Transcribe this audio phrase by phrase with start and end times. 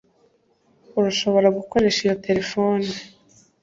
[0.99, 2.87] urashobora gukoresha iyo terefone